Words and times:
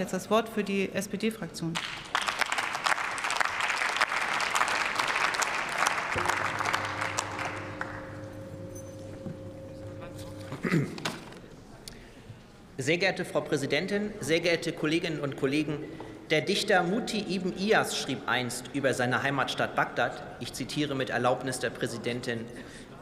Jetzt 0.00 0.14
das 0.14 0.30
Wort 0.30 0.48
für 0.48 0.64
die 0.64 0.90
SPD-Fraktion. 0.94 1.74
Sehr 12.78 12.96
geehrte 12.96 13.26
Frau 13.26 13.42
Präsidentin, 13.42 14.14
sehr 14.20 14.40
geehrte 14.40 14.72
Kolleginnen 14.72 15.20
und 15.20 15.36
Kollegen, 15.36 15.84
der 16.30 16.40
Dichter 16.40 16.82
Muti 16.82 17.22
ibn 17.28 17.52
Iyas 17.58 17.98
schrieb 17.98 18.26
einst 18.26 18.70
über 18.72 18.94
seine 18.94 19.22
Heimatstadt 19.22 19.76
Bagdad, 19.76 20.22
ich 20.40 20.54
zitiere 20.54 20.94
mit 20.94 21.10
Erlaubnis 21.10 21.58
der 21.58 21.68
Präsidentin, 21.68 22.46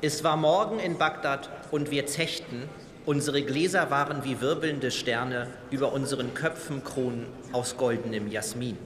es 0.00 0.24
war 0.24 0.36
Morgen 0.36 0.80
in 0.80 0.98
Bagdad 0.98 1.48
und 1.70 1.92
wir 1.92 2.06
zechten, 2.06 2.68
Unsere 3.08 3.40
Gläser 3.40 3.90
waren 3.90 4.22
wie 4.22 4.42
wirbelnde 4.42 4.90
Sterne, 4.90 5.46
über 5.70 5.94
unseren 5.94 6.34
Köpfen 6.34 6.84
Kronen 6.84 7.24
aus 7.52 7.78
goldenem 7.78 8.30
Jasmin. 8.30 8.76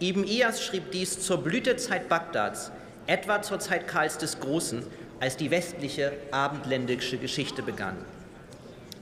Ibn 0.00 0.24
Iyas 0.24 0.64
schrieb 0.64 0.92
dies 0.92 1.20
zur 1.20 1.44
Blütezeit 1.44 2.08
Bagdads, 2.08 2.72
etwa 3.06 3.42
zur 3.42 3.58
Zeit 3.58 3.86
Karls 3.86 4.16
des 4.16 4.40
Großen, 4.40 4.82
als 5.20 5.36
die 5.36 5.50
westliche 5.50 6.12
abendländische 6.30 7.18
Geschichte 7.18 7.62
begann. 7.62 7.98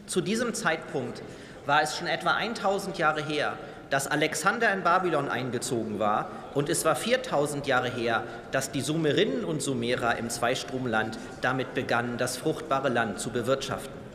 Zu 0.09 0.21
diesem 0.21 0.55
Zeitpunkt 0.55 1.23
war 1.65 1.83
es 1.83 1.97
schon 1.97 2.09
etwa 2.09 2.33
1000 2.35 2.99
Jahre 2.99 3.25
her, 3.25 3.57
dass 3.91 4.09
Alexander 4.09 4.73
in 4.73 4.83
Babylon 4.83 5.29
eingezogen 5.29 6.01
war, 6.01 6.33
und 6.53 6.69
es 6.69 6.85
war 6.85 6.97
4000 6.97 7.69
Jahre 7.69 7.93
her, 7.93 8.25
dass 8.51 8.73
die 8.73 8.81
Sumerinnen 8.81 9.45
und 9.45 9.63
Sumerer 9.63 10.19
im 10.19 10.31
Zweistromland 10.31 11.17
damit 11.43 11.75
begannen, 11.75 12.19
das 12.19 12.37
fruchtbare 12.37 12.89
Land 12.89 13.21
zu 13.21 13.31
bewirtschaften. 13.31 14.06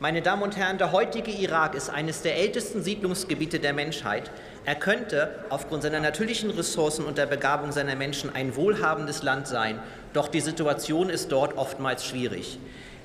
Meine 0.00 0.22
Damen 0.22 0.44
und 0.44 0.56
Herren, 0.56 0.78
der 0.78 0.92
heutige 0.92 1.32
Irak 1.32 1.74
ist 1.74 1.90
eines 1.90 2.22
der 2.22 2.36
ältesten 2.36 2.84
Siedlungsgebiete 2.84 3.58
der 3.58 3.72
Menschheit. 3.72 4.30
Er 4.64 4.76
könnte 4.76 5.30
aufgrund 5.48 5.82
seiner 5.82 5.98
natürlichen 5.98 6.50
Ressourcen 6.50 7.04
und 7.04 7.18
der 7.18 7.26
Begabung 7.26 7.72
seiner 7.72 7.96
Menschen 7.96 8.32
ein 8.32 8.54
wohlhabendes 8.54 9.24
Land 9.24 9.48
sein, 9.48 9.80
doch 10.12 10.28
die 10.28 10.40
Situation 10.40 11.10
ist 11.10 11.32
dort 11.32 11.58
oftmals 11.58 12.04
schwierig. 12.04 12.60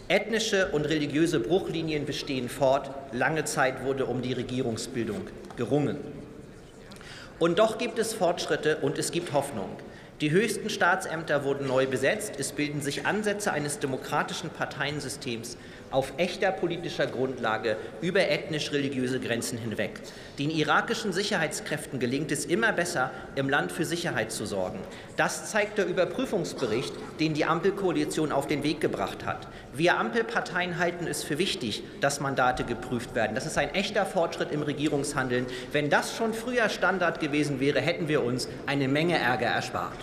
Ethnische 0.08 0.68
und 0.68 0.86
religiöse 0.86 1.40
Bruchlinien 1.40 2.06
bestehen 2.06 2.48
fort. 2.48 2.92
Lange 3.12 3.44
Zeit 3.46 3.84
wurde 3.84 4.06
um 4.06 4.22
die 4.22 4.34
Regierungsbildung 4.34 5.22
gerungen. 5.56 5.98
Und 7.40 7.58
doch 7.58 7.80
gibt 7.80 7.98
es 7.98 8.14
Fortschritte 8.14 8.78
und 8.84 9.00
es 9.00 9.10
gibt 9.10 9.34
Hoffnung. 9.34 9.78
Die 10.22 10.30
höchsten 10.30 10.70
Staatsämter 10.70 11.44
wurden 11.44 11.68
neu 11.68 11.88
besetzt. 11.88 12.36
Es 12.38 12.52
bilden 12.52 12.82
sich 12.82 13.08
Ansätze 13.08 13.52
eines 13.52 13.80
demokratischen 13.80 14.52
Parteiensystems 14.52 15.58
auf 15.94 16.14
echter 16.18 16.52
politischer 16.52 17.06
Grundlage 17.06 17.78
über 18.02 18.28
ethnisch-religiöse 18.28 19.20
Grenzen 19.20 19.58
hinweg. 19.58 20.02
Den 20.40 20.50
irakischen 20.50 21.14
Sicherheitskräften 21.14 22.00
gelingt 22.00 22.32
es 22.32 22.46
immer 22.46 22.74
besser, 22.74 23.12
im 23.36 23.48
Land 23.50 23.72
für 23.72 23.86
Sicherheit 23.86 24.32
zu 24.32 24.46
sorgen. 24.46 24.80
Das 25.18 25.52
zeigt 25.52 25.78
der 25.78 25.86
Überprüfungsbericht, 25.86 26.94
den 27.20 27.36
die 27.36 27.46
Ampelkoalition 27.46 28.32
auf 28.32 28.48
den 28.48 28.64
Weg 28.64 28.82
gebracht 28.82 29.26
hat. 29.26 29.48
Wir 29.74 30.00
Ampelparteien 30.00 30.80
halten 30.80 31.06
es 31.06 31.24
für 31.24 31.38
wichtig, 31.38 31.84
dass 32.02 32.20
Mandate 32.20 32.64
geprüft 32.64 33.14
werden. 33.14 33.36
Das 33.36 33.46
ist 33.46 33.58
ein 33.58 33.74
echter 33.76 34.06
Fortschritt 34.06 34.52
im 34.52 34.64
Regierungshandeln. 34.64 35.46
Wenn 35.72 35.92
das 35.92 36.18
schon 36.18 36.34
früher 36.34 36.70
Standard 36.70 37.20
gewesen 37.20 37.60
wäre, 37.60 37.80
hätten 37.80 38.08
wir 38.08 38.24
uns 38.24 38.50
eine 38.66 38.88
Menge 38.88 39.18
Ärger 39.20 39.48
erspart. 39.48 39.98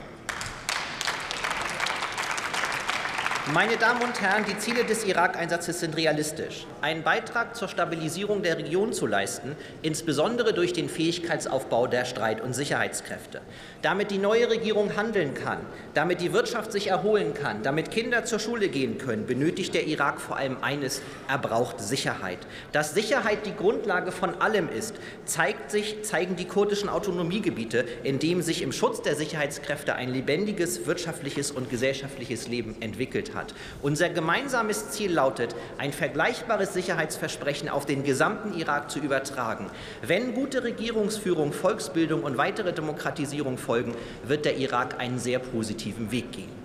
Meine 3.53 3.77
Damen 3.79 4.03
und 4.03 4.21
Herren, 4.21 4.45
die 4.45 4.57
Ziele 4.59 4.85
des 4.85 5.05
Irak-Einsatzes 5.05 5.81
sind 5.81 5.97
realistisch. 5.97 6.67
Einen 6.83 7.03
Beitrag 7.03 7.57
zur 7.57 7.67
Stabilisierung 7.67 8.45
der 8.45 8.59
Region 8.59 8.93
zu 8.93 9.09
leisten, 9.09 9.57
insbesondere 9.83 10.55
durch 10.55 10.73
den 10.73 10.89
Fähigkeitsaufbau 10.89 11.89
der 11.89 12.05
Streit- 12.05 12.41
und 12.43 12.55
Sicherheitskräfte. 12.55 13.41
Damit 13.83 14.13
die 14.13 14.19
neue 14.19 14.49
Regierung 14.51 14.95
handeln 14.97 15.35
kann, 15.35 15.59
damit 15.95 16.21
die 16.21 16.33
Wirtschaft 16.33 16.71
sich 16.71 16.89
erholen 16.89 17.35
kann, 17.35 17.65
damit 17.65 17.91
Kinder 17.91 18.25
zur 18.25 18.39
Schule 18.39 18.69
gehen 18.69 18.99
können, 18.99 19.27
benötigt 19.27 19.75
der 19.75 19.85
Irak 19.89 20.21
vor 20.21 20.37
allem 20.37 20.59
eines, 20.63 21.03
er 21.27 21.39
braucht 21.39 21.81
Sicherheit. 21.81 22.39
Dass 22.71 22.95
Sicherheit 22.95 23.47
die 23.47 23.57
Grundlage 23.57 24.13
von 24.13 24.41
allem 24.41 24.69
ist, 24.69 24.95
zeigt 25.25 25.73
sich, 25.73 26.05
zeigen 26.05 26.37
die 26.37 26.47
kurdischen 26.47 26.89
Autonomiegebiete, 26.89 27.85
in 28.05 28.21
denen 28.21 28.43
sich 28.43 28.63
im 28.63 28.71
Schutz 28.71 29.03
der 29.03 29.17
Sicherheitskräfte 29.17 29.97
ein 29.97 30.13
lebendiges 30.13 30.87
wirtschaftliches 30.87 31.51
und 31.51 31.69
gesellschaftliches 31.69 32.47
Leben 32.47 32.77
entwickelt 32.81 33.35
hat 33.35 33.40
hat. 33.41 33.55
Unser 33.81 34.11
gemeinsames 34.11 34.91
Ziel 34.91 35.13
lautet, 35.13 35.57
ein 35.79 35.93
vergleichbares 35.93 36.75
Sicherheitsversprechen 36.75 37.69
auf 37.69 37.87
den 37.87 38.05
gesamten 38.05 38.53
Irak 38.57 38.91
zu 38.91 38.99
übertragen. 38.99 39.71
Wenn 40.03 40.35
gute 40.35 40.63
Regierungsführung, 40.63 41.53
Volksbildung 41.53 42.23
und 42.23 42.37
weitere 42.37 42.73
Demokratisierung 42.73 43.57
folgen, 43.57 43.95
wird 44.25 44.45
der 44.45 44.59
Irak 44.59 45.01
einen 45.01 45.19
sehr 45.19 45.39
positiven 45.39 46.13
Weg 46.13 46.31
gehen. 46.33 46.61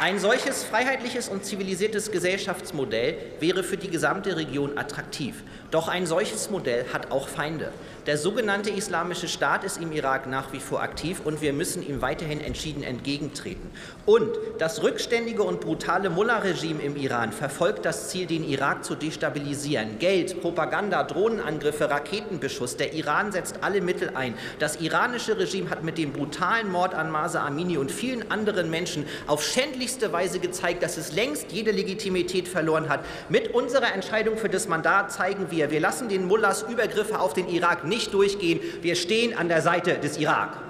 Ein 0.00 0.18
solches 0.18 0.64
freiheitliches 0.64 1.28
und 1.28 1.44
zivilisiertes 1.44 2.10
Gesellschaftsmodell 2.10 3.18
wäre 3.38 3.62
für 3.62 3.76
die 3.76 3.90
gesamte 3.90 4.34
Region 4.34 4.78
attraktiv. 4.78 5.44
Doch 5.70 5.88
ein 5.88 6.06
solches 6.06 6.48
Modell 6.48 6.86
hat 6.90 7.10
auch 7.10 7.28
Feinde. 7.28 7.70
Der 8.10 8.18
sogenannte 8.18 8.70
Islamische 8.70 9.28
Staat 9.28 9.62
ist 9.62 9.80
im 9.80 9.92
Irak 9.92 10.26
nach 10.26 10.52
wie 10.52 10.58
vor 10.58 10.82
aktiv 10.82 11.20
und 11.22 11.42
wir 11.42 11.52
müssen 11.52 11.80
ihm 11.86 12.02
weiterhin 12.02 12.40
entschieden 12.40 12.82
entgegentreten. 12.82 13.70
Und 14.04 14.30
das 14.58 14.82
rückständige 14.82 15.44
und 15.44 15.60
brutale 15.60 16.10
Mullah-Regime 16.10 16.82
im 16.82 16.96
Iran 16.96 17.30
verfolgt 17.30 17.84
das 17.84 18.08
Ziel, 18.08 18.26
den 18.26 18.42
Irak 18.42 18.84
zu 18.84 18.96
destabilisieren. 18.96 20.00
Geld, 20.00 20.40
Propaganda, 20.40 21.04
Drohnenangriffe, 21.04 21.88
Raketenbeschuss. 21.88 22.76
Der 22.76 22.94
Iran 22.94 23.30
setzt 23.30 23.62
alle 23.62 23.80
Mittel 23.80 24.10
ein. 24.16 24.34
Das 24.58 24.80
iranische 24.80 25.38
Regime 25.38 25.70
hat 25.70 25.84
mit 25.84 25.96
dem 25.96 26.12
brutalen 26.12 26.68
Mord 26.68 26.94
an 26.94 27.12
Masa 27.12 27.46
Amini 27.46 27.76
und 27.76 27.92
vielen 27.92 28.28
anderen 28.32 28.70
Menschen 28.70 29.06
auf 29.28 29.44
schändlichste 29.44 30.12
Weise 30.12 30.40
gezeigt, 30.40 30.82
dass 30.82 30.96
es 30.96 31.12
längst 31.12 31.52
jede 31.52 31.70
Legitimität 31.70 32.48
verloren 32.48 32.88
hat. 32.88 33.04
Mit 33.28 33.54
unserer 33.54 33.94
Entscheidung 33.94 34.36
für 34.36 34.48
das 34.48 34.66
Mandat 34.66 35.12
zeigen 35.12 35.52
wir, 35.52 35.70
wir 35.70 35.78
lassen 35.78 36.08
den 36.08 36.26
Mullahs 36.26 36.62
Übergriffe 36.62 37.20
auf 37.20 37.34
den 37.34 37.46
Irak 37.46 37.84
nicht 37.84 37.99
durchgehen. 38.08 38.60
Wir 38.82 38.96
stehen 38.96 39.36
an 39.36 39.48
der 39.48 39.60
Seite 39.62 39.98
des 39.98 40.16
Irak. 40.18 40.69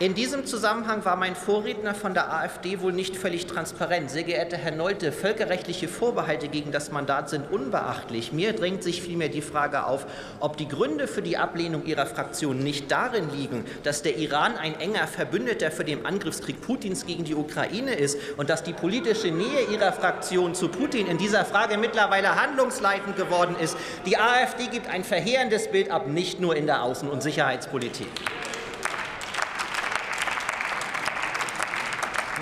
In 0.00 0.14
diesem 0.14 0.44
Zusammenhang 0.44 1.04
war 1.04 1.14
mein 1.14 1.36
Vorredner 1.36 1.94
von 1.94 2.14
der 2.14 2.32
AfD 2.32 2.80
wohl 2.80 2.92
nicht 2.92 3.16
völlig 3.16 3.46
transparent. 3.46 4.10
Sehr 4.10 4.24
geehrter 4.24 4.56
Herr 4.56 4.72
Nolte, 4.72 5.12
völkerrechtliche 5.12 5.86
Vorbehalte 5.86 6.48
gegen 6.48 6.72
das 6.72 6.90
Mandat 6.90 7.30
sind 7.30 7.48
unbeachtlich. 7.48 8.32
Mir 8.32 8.54
drängt 8.54 8.82
sich 8.82 9.02
vielmehr 9.02 9.28
die 9.28 9.40
Frage 9.40 9.86
auf, 9.86 10.04
ob 10.40 10.56
die 10.56 10.66
Gründe 10.66 11.06
für 11.06 11.22
die 11.22 11.36
Ablehnung 11.36 11.86
Ihrer 11.86 12.06
Fraktion 12.06 12.58
nicht 12.58 12.90
darin 12.90 13.30
liegen, 13.30 13.64
dass 13.84 14.02
der 14.02 14.16
Iran 14.16 14.56
ein 14.56 14.80
enger 14.80 15.06
Verbündeter 15.06 15.70
für 15.70 15.84
den 15.84 16.04
Angriffskrieg 16.04 16.60
Putins 16.60 17.06
gegen 17.06 17.22
die 17.22 17.36
Ukraine 17.36 17.94
ist 17.94 18.18
und 18.36 18.50
dass 18.50 18.64
die 18.64 18.72
politische 18.72 19.28
Nähe 19.28 19.68
Ihrer 19.70 19.92
Fraktion 19.92 20.56
zu 20.56 20.70
Putin 20.70 21.06
in 21.06 21.18
dieser 21.18 21.44
Frage 21.44 21.78
mittlerweile 21.78 22.34
handlungsleitend 22.34 23.14
geworden 23.14 23.54
ist. 23.60 23.76
Die 24.06 24.18
AfD 24.18 24.66
gibt 24.66 24.88
ein 24.88 25.04
verheerendes 25.04 25.70
Bild 25.70 25.92
ab, 25.92 26.08
nicht 26.08 26.40
nur 26.40 26.56
in 26.56 26.66
der 26.66 26.82
Außen- 26.82 27.08
und 27.08 27.22
Sicherheitspolitik. 27.22 28.08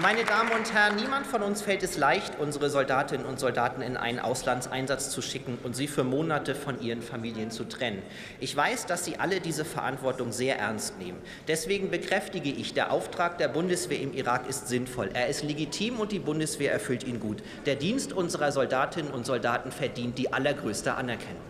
Meine 0.03 0.25
Damen 0.25 0.51
und 0.51 0.75
Herren, 0.75 0.97
niemand 0.97 1.29
von 1.29 1.45
uns 1.45 1.63
fällt 1.63 1.85
es 1.85 1.97
leicht, 1.97 2.41
unsere 2.41 2.71
Soldatinnen 2.71 3.25
und 3.25 3.39
Soldaten 3.39 3.83
in 3.83 3.97
einen 3.97 4.19
Auslandseinsatz 4.19 5.11
zu 5.11 5.23
schicken 5.23 5.59
und 5.63 5.77
sie 5.77 5.87
für 5.87 6.03
Monate 6.03 6.57
von 6.57 6.81
ihren 6.83 7.03
Familien 7.03 7.53
zu 7.53 7.63
trennen. 7.63 8.03
Ich 8.41 8.57
weiß, 8.57 8.87
dass 8.87 9.05
Sie 9.05 9.21
alle 9.21 9.39
diese 9.39 9.65
Verantwortung 9.65 10.33
sehr 10.33 10.59
ernst 10.59 10.99
nehmen. 10.99 11.23
Deswegen 11.47 11.93
bekräftige 11.93 12.51
ich, 12.51 12.75
der 12.75 12.91
Auftrag 12.91 13.39
der 13.39 13.47
Bundeswehr 13.47 14.01
im 14.01 14.13
Irak 14.13 14.49
ist 14.49 14.67
sinnvoll. 14.67 15.09
Er 15.15 15.29
ist 15.29 15.45
legitim 15.45 16.01
und 16.01 16.11
die 16.11 16.19
Bundeswehr 16.19 16.73
erfüllt 16.73 17.05
ihn 17.05 17.21
gut. 17.21 17.41
Der 17.65 17.77
Dienst 17.77 18.13
unserer 18.13 18.51
Soldatinnen 18.51 19.13
und 19.13 19.25
Soldaten 19.25 19.71
verdient 19.71 20.19
die 20.19 20.33
allergrößte 20.33 20.95
Anerkennung. 20.95 21.43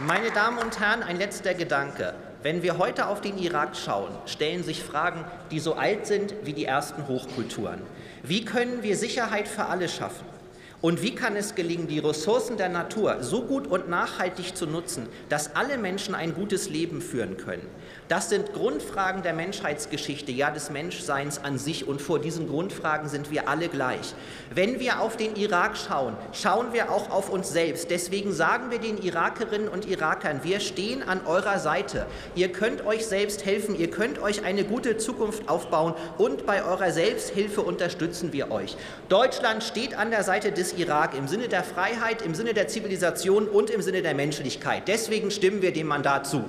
Meine 0.00 0.30
Damen 0.30 0.56
und 0.56 0.80
Herren, 0.80 1.02
ein 1.02 1.18
letzter 1.18 1.52
Gedanke. 1.52 2.14
Wenn 2.46 2.62
wir 2.62 2.78
heute 2.78 3.08
auf 3.08 3.20
den 3.20 3.38
Irak 3.38 3.76
schauen, 3.76 4.14
stellen 4.26 4.62
sich 4.62 4.80
Fragen, 4.80 5.24
die 5.50 5.58
so 5.58 5.74
alt 5.74 6.06
sind 6.06 6.32
wie 6.44 6.52
die 6.52 6.64
ersten 6.64 7.08
Hochkulturen. 7.08 7.82
Wie 8.22 8.44
können 8.44 8.84
wir 8.84 8.96
Sicherheit 8.96 9.48
für 9.48 9.64
alle 9.64 9.88
schaffen? 9.88 10.35
Und 10.82 11.02
wie 11.02 11.14
kann 11.14 11.36
es 11.36 11.54
gelingen, 11.54 11.88
die 11.88 12.00
Ressourcen 12.00 12.58
der 12.58 12.68
Natur 12.68 13.22
so 13.22 13.42
gut 13.42 13.66
und 13.66 13.88
nachhaltig 13.88 14.54
zu 14.54 14.66
nutzen, 14.66 15.08
dass 15.30 15.56
alle 15.56 15.78
Menschen 15.78 16.14
ein 16.14 16.34
gutes 16.34 16.68
Leben 16.68 17.00
führen 17.00 17.38
können? 17.38 17.66
Das 18.08 18.28
sind 18.28 18.52
Grundfragen 18.52 19.22
der 19.22 19.32
Menschheitsgeschichte, 19.32 20.30
ja 20.30 20.50
des 20.50 20.70
Menschseins 20.70 21.42
an 21.42 21.58
sich. 21.58 21.88
Und 21.88 22.00
vor 22.00 22.20
diesen 22.20 22.46
Grundfragen 22.46 23.08
sind 23.08 23.30
wir 23.30 23.48
alle 23.48 23.68
gleich. 23.68 24.14
Wenn 24.54 24.78
wir 24.78 25.00
auf 25.00 25.16
den 25.16 25.34
Irak 25.34 25.76
schauen, 25.76 26.16
schauen 26.32 26.72
wir 26.72 26.92
auch 26.92 27.10
auf 27.10 27.30
uns 27.30 27.50
selbst. 27.50 27.90
Deswegen 27.90 28.32
sagen 28.32 28.70
wir 28.70 28.78
den 28.78 28.98
Irakerinnen 28.98 29.68
und 29.68 29.86
Irakern, 29.86 30.40
wir 30.44 30.60
stehen 30.60 31.02
an 31.02 31.26
eurer 31.26 31.58
Seite. 31.58 32.06
Ihr 32.34 32.52
könnt 32.52 32.86
euch 32.86 33.06
selbst 33.06 33.44
helfen, 33.44 33.76
ihr 33.76 33.90
könnt 33.90 34.20
euch 34.20 34.44
eine 34.44 34.62
gute 34.62 34.98
Zukunft 34.98 35.48
aufbauen 35.48 35.94
und 36.18 36.46
bei 36.46 36.64
eurer 36.64 36.92
Selbsthilfe 36.92 37.62
unterstützen 37.62 38.32
wir 38.32 38.50
euch. 38.50 38.76
Deutschland 39.08 39.64
steht 39.64 39.96
an 39.96 40.10
der 40.10 40.22
Seite 40.22 40.52
des 40.66 40.78
Irak 40.78 41.14
im 41.14 41.28
Sinne 41.28 41.48
der 41.48 41.62
Freiheit, 41.62 42.22
im 42.22 42.34
Sinne 42.34 42.54
der 42.54 42.68
Zivilisation 42.68 43.48
und 43.48 43.70
im 43.70 43.82
Sinne 43.82 44.02
der 44.02 44.14
Menschlichkeit. 44.14 44.88
Deswegen 44.88 45.30
stimmen 45.30 45.62
wir 45.62 45.72
dem 45.72 45.86
Mandat 45.86 46.26
zu. 46.26 46.44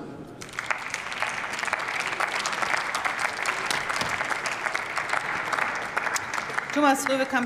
Thomas 6.73 7.09
Röwekamp 7.09 7.27